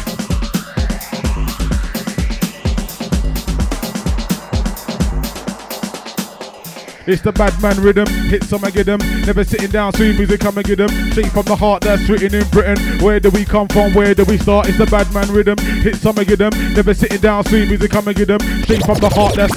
[7.07, 8.05] It's the bad man rhythm.
[8.29, 8.99] Hit some and get them.
[9.25, 10.89] Never sitting down, sweet music, come and get them.
[11.09, 12.77] Straight from the heart that's written in Britain.
[12.99, 13.91] Where do we come from?
[13.95, 14.69] Where do we start?
[14.69, 15.57] It's the bad man rhythm.
[15.57, 16.51] Hit some and get them.
[16.75, 18.41] Never sitting down, sweet music, come and get them.
[18.61, 19.55] Straight from the heart that's.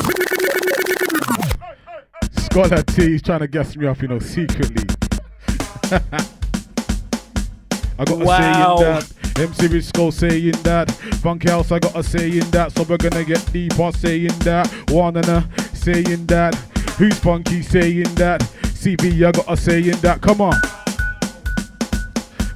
[2.46, 4.86] Scholar Tee he's trying to gas me up, you know, secretly.
[7.98, 8.76] I got Wow.
[8.76, 9.19] a say in that.
[9.40, 10.90] MC Riskgo saying that.
[11.22, 12.72] Funky House, I got a say in that.
[12.72, 14.68] So we're gonna get deeper saying that.
[14.90, 16.54] One and a saying that.
[16.98, 18.40] Who's funky saying that?
[18.74, 20.20] CB, I got a say in that.
[20.20, 20.52] Come on.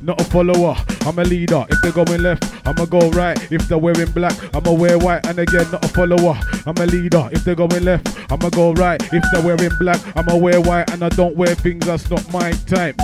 [0.02, 0.76] Not a follower,
[1.06, 1.64] I'm a leader.
[1.70, 3.38] If they're going left, I'ma go right.
[3.50, 5.26] If they're wearing black, I'ma wear white.
[5.26, 7.30] And again, not a follower, I'm a leader.
[7.32, 9.02] If they're going left, I'ma go right.
[9.10, 10.90] If they're wearing black, I'ma wear white.
[10.90, 13.00] And I don't wear things that's not my type.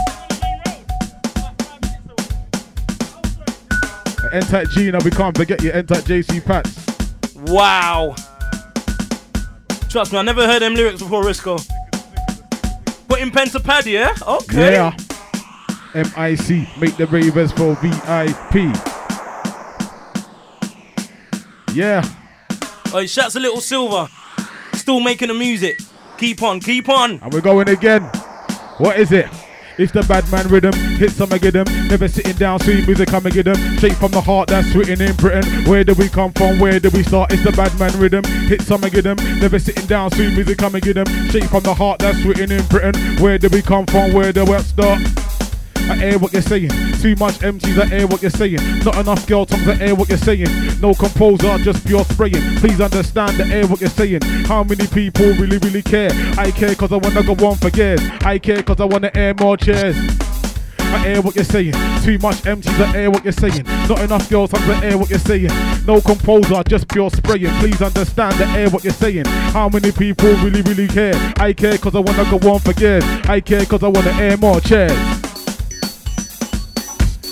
[4.32, 5.72] Enter Gina, we can't forget you.
[5.72, 6.86] Enter JC Pats.
[7.50, 8.14] Wow.
[9.88, 11.58] Trust me, I never heard them lyrics before, Riskgo.
[13.08, 14.14] Put in pen to pad, yeah?
[14.26, 14.74] Okay.
[14.74, 14.96] Yeah.
[15.94, 18.72] MIC, make the ravers for VIP.
[21.74, 22.04] Yeah.
[22.92, 24.08] Oh, shouts a little silver.
[24.74, 25.80] Still making the music.
[26.18, 27.18] Keep on, keep on.
[27.20, 28.02] And we're going again.
[28.78, 29.26] What is it?
[29.80, 30.74] It's the bad man rhythm.
[30.98, 31.64] Hit some get them.
[31.88, 33.56] Never sitting down, sweet music, come and get them.
[33.78, 35.64] Straight from the heart that's written in Britain.
[35.64, 36.58] Where do we come from?
[36.58, 37.32] Where do we start?
[37.32, 38.22] It's the bad man rhythm.
[38.46, 39.16] Hit some and get them.
[39.40, 41.06] Never sitting down, sweet music, come and get them.
[41.30, 42.94] Straight from the heart that's written in Britain.
[43.22, 44.12] Where do we come from?
[44.12, 45.00] Where do we start?
[45.88, 46.70] I hear what you're saying.
[47.00, 48.60] Too much empties, I hear what you're saying.
[48.84, 50.48] Not enough girl tongues, I hear what you're saying.
[50.80, 52.56] No composer, just pure spraying.
[52.58, 54.22] Please understand, I hear what you're saying.
[54.46, 56.10] How many people really, really care?
[56.36, 58.00] I care cause I wanna go on for years.
[58.22, 59.96] I care cause I wanna air more chairs.
[60.92, 61.72] I hear what you're saying.
[62.02, 63.64] Too much empties, I hear what you're saying.
[63.88, 65.50] Not enough girls, I hear what you're saying.
[65.86, 67.52] No composer, just pure spraying.
[67.60, 69.24] Please understand, I hear what you're saying.
[69.24, 71.14] How many people really, really care?
[71.36, 73.04] I care cause I wanna go on for years.
[73.28, 75.29] I care cause I wanna air more chairs.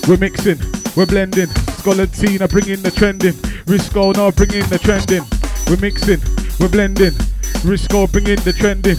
[0.09, 0.59] We're mixing,
[0.97, 1.49] we're blending.
[1.77, 3.35] Scolatina bringing the trending.
[3.67, 5.23] Riskgo now bringing the trending.
[5.69, 6.19] We're mixing,
[6.59, 7.13] we're blending.
[7.61, 8.97] Riskgo bringing the trending.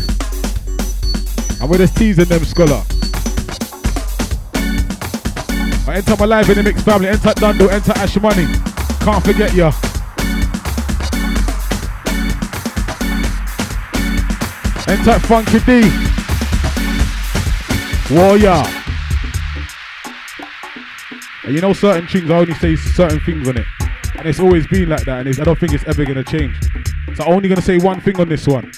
[1.59, 2.83] And we're just teasing them, Scholar.
[5.87, 7.07] I enter my live in the mix family.
[7.07, 8.45] Enter Dundo, enter Ash Money.
[9.01, 9.71] Can't forget ya.
[14.87, 15.89] Enter Funky D.
[18.13, 18.78] Warrior.
[21.49, 23.65] And you know certain things, I only say certain things on it.
[24.13, 26.53] And it's always been like that, and I don't think it's ever gonna change.
[27.15, 28.71] So I'm only gonna say one thing on this one.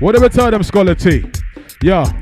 [0.00, 1.24] Whatever tell them, Scholar Tee.
[1.80, 2.12] Yeah.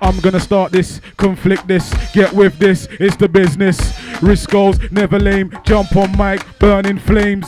[0.00, 3.78] I'm gonna start this, conflict this, get with this, it's the business.
[4.20, 7.46] Risk goals, never lame, jump on mic, burning flames.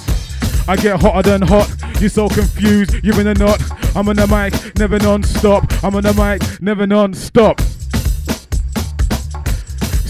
[0.68, 3.60] I get hotter than hot, you're so confused, you're in a knot.
[3.96, 5.64] I'm on the mic, never non-stop.
[5.82, 7.60] I'm on the mic, never non-stop.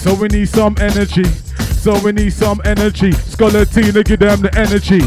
[0.04, 1.24] So we need some energy.
[1.24, 3.12] So we need some energy.
[3.12, 5.00] Scholar Tina, give them the energy.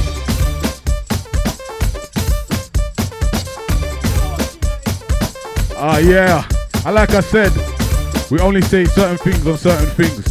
[5.78, 6.44] Ah, yeah.
[6.84, 7.52] And like I said,
[8.32, 10.26] we only say certain things on certain things.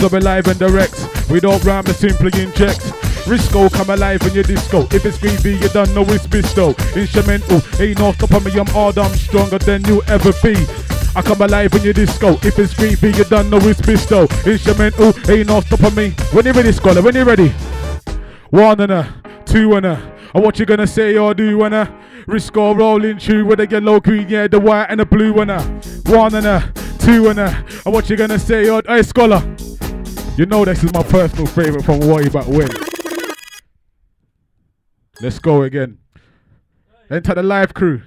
[0.00, 0.96] So we're live and direct.
[1.28, 2.80] We don't rhyme, we simply inject.
[3.28, 4.88] Riskgo come alive in your disco.
[4.92, 6.74] If it's greedy, you don't know it's bisto.
[6.96, 8.58] Instrumental, ain't no stopping me.
[8.58, 10.54] I'm hard, I'm stronger than you ever be.
[11.16, 12.32] I come alive in your disco.
[12.42, 14.28] If it's creepy, you don't know it's bisto.
[14.46, 16.10] Instrumental, ain't no stopping me.
[16.32, 17.02] When you ready, scholar?
[17.02, 17.50] When you ready?
[18.50, 20.14] One and a, two and a.
[20.34, 21.86] And what you gonna say or do when a
[22.26, 25.62] Riskgo rolling through with the yellow, green, yeah, the white and the blue and a.
[26.06, 27.64] One and a, two and a.
[27.84, 29.40] And what you gonna say or hey scholar?
[30.36, 32.68] You know this is my personal favorite from way back when.
[35.20, 35.98] Let's go again.
[37.08, 38.02] Enter the live crew.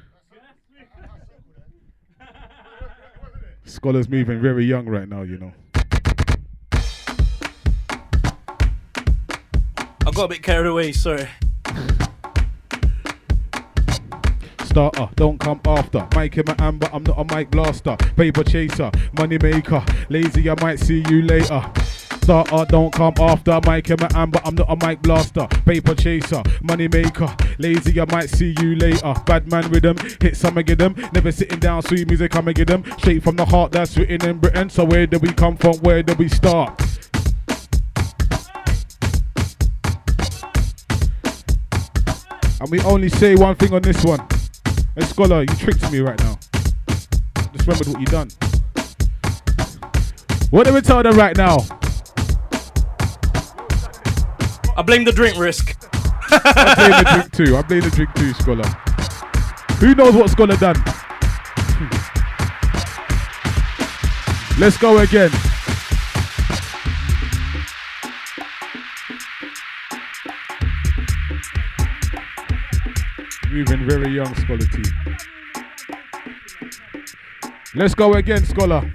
[3.69, 5.51] Scholar's moving very young right now, you know.
[10.05, 11.27] I got a bit carried away, sorry.
[14.63, 16.07] Starter, don't come after.
[16.15, 17.97] Mike in my amber, I'm not a mic blaster.
[18.15, 19.83] Paper chaser, money maker.
[20.09, 21.61] Lazy, I might see you later.
[22.27, 23.57] Starter, don't come after.
[23.65, 25.47] Mike in my amber, I'm not a mic blaster.
[25.65, 27.33] Paper chaser, money maker.
[27.57, 29.13] Lazy, I might see you later.
[29.25, 30.93] Bad man rhythm, hit some and get them.
[31.13, 32.83] Never sitting down, sweet music, come and get them.
[32.97, 34.69] Straight from the heart, that's written in Britain.
[34.69, 35.77] So where do we come from?
[35.77, 36.77] Where do we start?
[42.59, 44.19] And we only say one thing on this one.
[44.97, 46.37] Hey, Scholar, you tricked me right now.
[47.53, 48.29] Just remembered what you done.
[50.49, 51.59] What do we tell them right now?
[54.77, 55.75] I blame the drink risk.
[56.29, 57.57] I blame the drink too.
[57.57, 58.67] I blame the drink too, Scholar.
[59.79, 60.75] Who knows what Scholar done?
[64.59, 65.31] Let's go again.
[73.51, 74.91] Moving very young, Scholar Tee.
[77.73, 78.91] Let's go again, Scholar.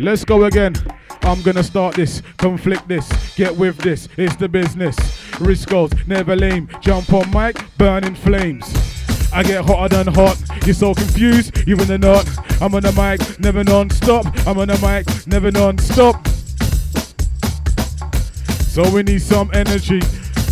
[0.00, 0.74] Let's go again.
[1.22, 4.96] I'm gonna start this, conflict this, get with this, it's the business.
[5.38, 8.64] Riscos, never lame, jump on mic, burning flames.
[9.32, 12.28] I get hotter than hot, you're so confused, you're in the knot.
[12.60, 16.26] I'm on the mic, never non-stop, I'm on the mic, never non-stop.
[18.70, 20.00] So we need some energy.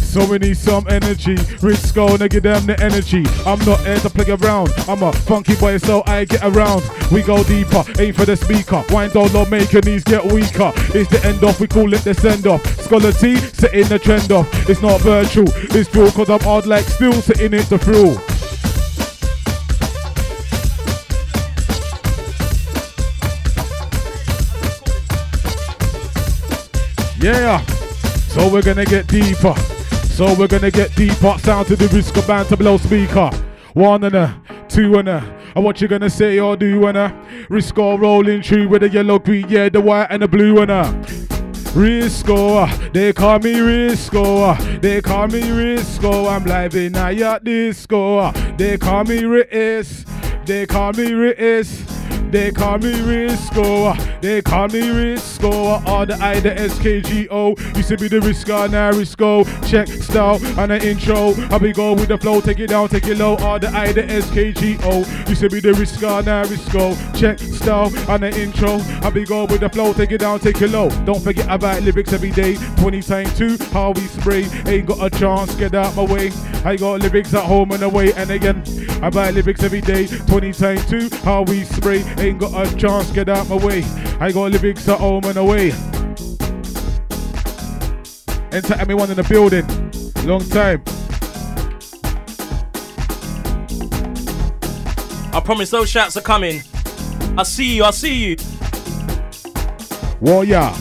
[0.08, 1.36] So we need some energy.
[1.60, 3.24] Riskgo, nigga, them the energy.
[3.44, 4.70] I'm not here to play around.
[4.88, 6.82] I'm a funky boy, so I get around.
[7.12, 8.82] We go deeper, aim for the speaker.
[8.88, 10.72] Wind down make your knees get weaker.
[10.96, 12.64] It's the end off, we call it the send off.
[12.80, 14.48] Scholar Tee, setting the trend off.
[14.68, 18.16] It's not virtual, it's true, cause I'm hard like still sitting it to through.
[27.20, 27.62] Yeah.
[28.32, 29.54] So we're gonna get deeper.
[30.18, 31.36] So we're gonna get deeper.
[31.38, 33.30] Sound to the risk of band to blow speaker.
[33.74, 35.18] One and a, two and a.
[35.54, 37.10] And what you gonna say or do and a?
[37.48, 40.82] Riskgo rolling through with the yellow, green, yeah, the white and the blue and a.
[41.72, 46.12] Riskgo, oh, uh, they call me Riskgo, oh, uh, they call me Risco.
[46.12, 48.18] Oh, I'm live in a yacht disco.
[48.18, 50.04] Uh, they call me Riz,
[50.46, 51.97] they call me Riz.
[52.30, 55.86] They call me Riskgo, they call me Riskgo.
[55.86, 57.76] All the I, the SKGO.
[57.76, 59.46] Used to be the Riskgo, now Riskgo.
[59.68, 61.32] Check style and the intro.
[61.50, 63.36] I be go with the flow, take it down, take it low.
[63.36, 65.28] All the I, the SKGO.
[65.28, 67.18] Used to be the Riskgo, now Riskgo.
[67.18, 68.78] Check style and the intro.
[69.02, 70.90] I be go with the flow, take it down, take it low.
[71.06, 72.56] Don't forget about lyrics every day.
[72.76, 74.44] 20 times two, how we spray.
[74.66, 76.30] Ain't got a chance, get out my way.
[76.64, 78.12] I got lyrics at home and away.
[78.14, 78.62] And again,
[79.02, 80.06] I buy lyrics every day.
[80.06, 82.04] 20 times two, how we spray.
[82.16, 83.84] Ain't got a chance, get out my way.
[84.20, 85.72] I got lyrics at home and away.
[88.50, 89.66] Enter everyone in the building.
[90.26, 90.82] Long time.
[95.34, 96.62] I promise those shouts are coming.
[97.36, 98.36] I see you, I see you.
[100.20, 100.72] Warrior.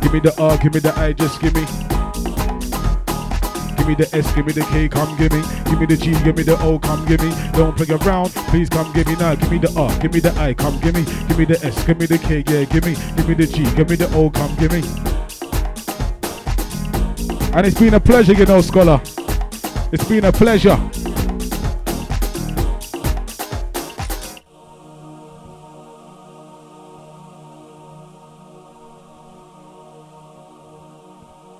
[0.00, 1.89] Give me the R, give me the I, just give me.
[3.90, 5.42] Me the S, give me the K, come give me.
[5.64, 7.34] Give me the G, give me the O, come give me.
[7.54, 9.34] Don't play around, please come give me now.
[9.34, 11.02] Give me the R, give me the I, come give me.
[11.26, 12.94] Give me the S, give me the K, yeah, give me.
[13.16, 14.78] Give me the G, give me the O, come give me.
[17.52, 19.00] And it's been a pleasure, you know, Scholar.
[19.90, 20.78] It's been a pleasure.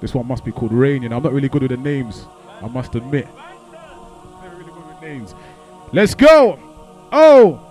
[0.00, 1.16] This one must be called Rain, you know.
[1.16, 2.24] I'm not really good with the names,
[2.62, 3.28] I must admit.
[4.42, 5.34] Never really good with names.
[5.92, 6.58] Let's go!
[7.12, 7.66] Oh!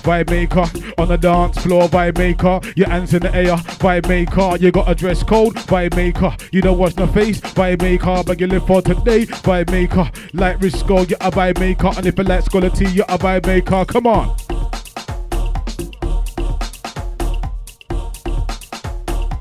[0.00, 0.64] Vibe maker
[0.96, 2.60] on the dance floor, vibe maker.
[2.74, 4.56] Your hands in the air, vibe maker.
[4.56, 6.34] You got a dress code, vibe maker.
[6.52, 8.22] You don't wash no face, vibe maker.
[8.24, 10.10] But you live for today, vibe maker.
[10.32, 11.90] Like Riskgo, you're a vibe maker.
[11.94, 13.84] And if you like Scholar Tee, you're a vibe maker.
[13.84, 14.39] Come on.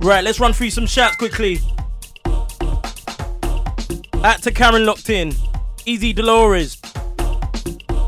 [0.01, 1.59] Right, let's run through some shouts quickly.
[4.23, 5.33] At to Karen locked in.
[5.85, 6.81] Easy Dolores.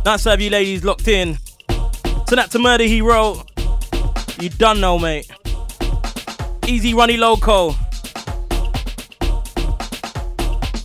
[0.05, 1.37] Nice to have you ladies locked in.
[2.27, 3.43] So that to Murder Hero.
[4.39, 5.29] You done know, mate.
[6.65, 7.71] Easy Runny Loco.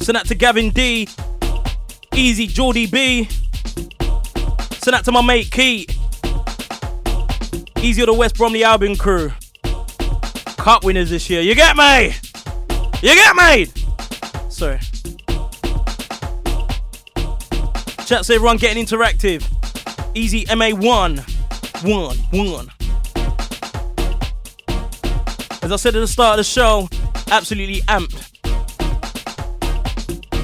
[0.00, 1.08] So that to Gavin D.
[2.14, 3.28] Easy Geordie B.
[4.80, 5.90] So that to my mate Keith.
[7.80, 9.32] Easy of the West Bromwich Albion crew.
[10.66, 11.42] Cup winners this year.
[11.42, 12.12] You get me?
[13.00, 13.66] You get me?
[14.48, 14.80] Sorry.
[18.04, 19.44] Chat to everyone getting interactive.
[20.16, 21.20] Easy MA1.
[21.84, 22.68] One, one.
[25.62, 26.88] As I said at the start of the show,
[27.30, 28.32] absolutely amped.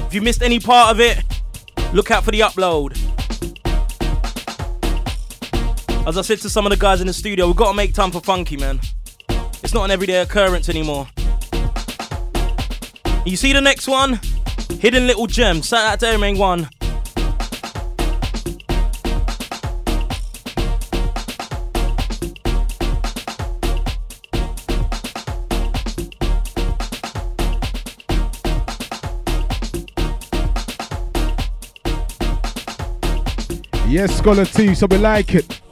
[0.07, 1.21] If you missed any part of it,
[1.93, 2.97] look out for the upload.
[6.07, 7.93] As I said to some of the guys in the studio, we've got to make
[7.93, 8.79] time for funky, man.
[9.73, 11.07] It's not an everyday occurrence anymore.
[13.25, 14.19] You see the next one?
[14.79, 15.63] Hidden Little Gem.
[15.63, 16.69] Shout out to Airmain One.
[33.87, 35.62] Yes, Scholar Tee, so we like it.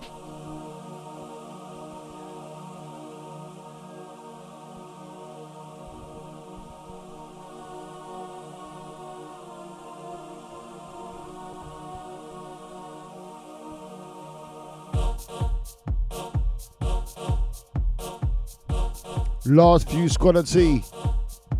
[19.51, 20.81] Last few Scholar Tee.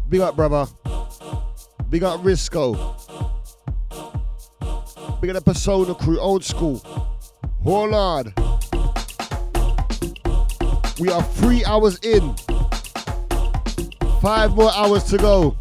[0.08, 0.66] Big up, brother.
[1.89, 2.72] Big up Riskgo.
[5.20, 6.78] Big up the Persona crew, old school.
[7.66, 8.34] Hold on.
[11.02, 12.34] We are three hours in.
[14.22, 15.58] Five more hours to go.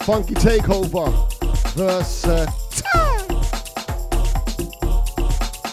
[0.00, 1.12] Funky Takeover.
[1.74, 2.46] Versatile.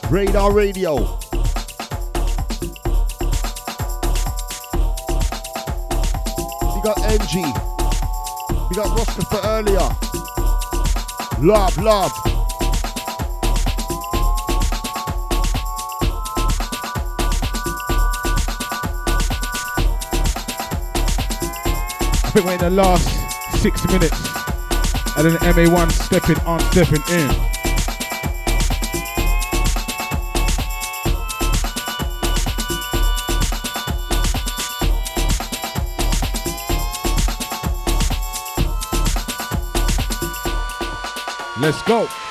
[0.10, 1.21] Radar Radio.
[6.96, 7.36] Got NG.
[8.70, 9.90] We got Roscoe for earlier.
[11.40, 12.12] Love, love.
[22.24, 23.08] I think we're in the last
[23.62, 24.20] six minutes.
[25.16, 27.51] And then MA1 stepping on, stepping in.
[41.62, 42.31] Let's go.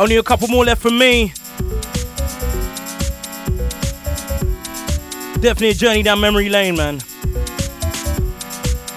[0.00, 1.34] Only a couple more left from me.
[5.42, 7.02] Definitely a journey down memory lane, man.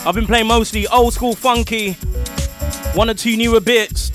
[0.06, 1.98] I've been playing mostly old school funky,
[2.94, 4.12] one or two newer bits.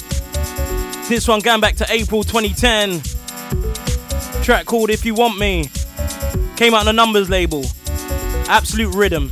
[1.11, 3.03] This one going back to April 2010.
[4.43, 5.69] Track called If You Want Me.
[6.57, 7.67] Came out on the Numbers label.
[8.49, 9.31] Absolute rhythm.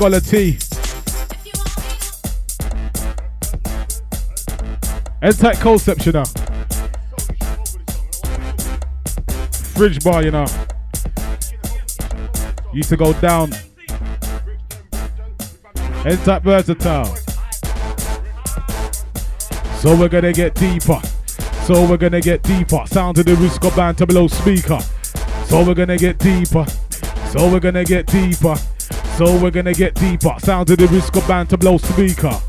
[0.00, 0.56] Scholar Tee.
[5.20, 6.24] N-Type concept, you know.
[9.74, 10.46] Fridge bar, you know.
[12.72, 13.52] Used to go down.
[16.06, 17.14] N-Type versatile.
[19.80, 21.02] So we're gonna get deeper.
[21.66, 22.84] So we're gonna get deeper.
[22.86, 24.80] Sound of the Riskgo band to below speaker.
[25.44, 26.64] So we're gonna get deeper.
[27.32, 28.56] So we're gonna get deeper.
[29.20, 30.34] So we're gonna get deeper.
[30.38, 32.40] Sound of the Riskgo band to below speaker.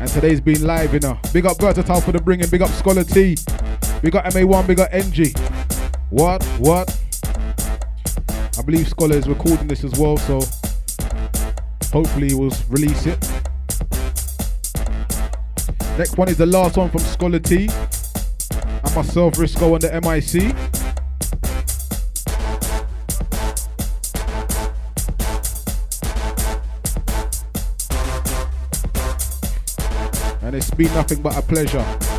[0.00, 1.16] And today's been live, you know.
[1.32, 2.48] Big up Versatile for the bringing.
[2.48, 3.36] Big up Scholar Tee.
[4.02, 4.66] We got MA1.
[4.66, 5.34] we got NG.
[6.08, 6.42] What?
[6.58, 6.98] What?
[8.58, 10.40] I believe Scholar is recording this as well, so
[11.92, 13.18] hopefully we'll release it.
[15.98, 17.68] Next one is the last one from Scholar Tee.
[18.48, 20.54] And myself, Riskgo, on the MIC.
[30.42, 32.09] And it's been nothing but a pleasure.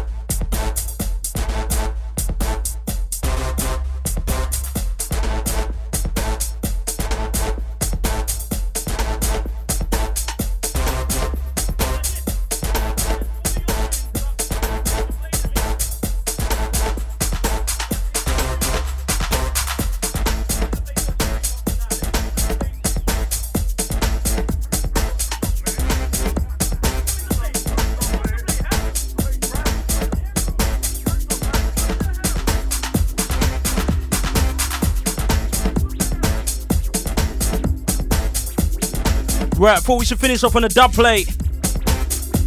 [39.61, 41.29] Right, thought we should finish off on a dub plate.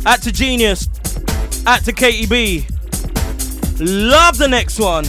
[0.05, 0.89] At to Genius,
[1.65, 2.67] at to KEB.
[3.79, 5.05] Love the next one.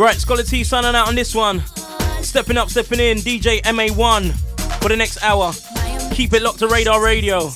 [0.00, 1.60] Right, Scholar Tee signing out on this one.
[2.22, 4.32] Stepping up, stepping in, DJ MA1
[4.80, 5.52] for the next hour.
[6.14, 7.50] Keep it locked to Radar Radio.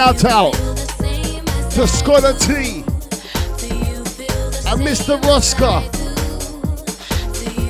[0.00, 0.52] shout out
[1.70, 2.82] to Scholar Tee
[4.66, 5.20] and Mr.
[5.20, 5.82] Rosca,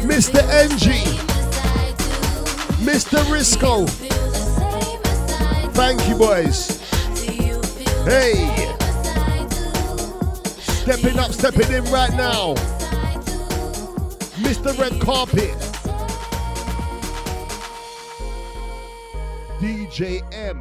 [0.02, 0.40] Mr.
[0.48, 0.92] NG,
[2.86, 3.18] Mr.
[3.32, 3.88] Riskgo.
[5.72, 6.78] Thank you, boys.
[8.04, 8.46] Hey,
[10.60, 12.54] stepping up, stepping in right now.
[14.38, 14.78] Mr.
[14.78, 15.56] Red Carpet.
[19.60, 20.59] DJ M.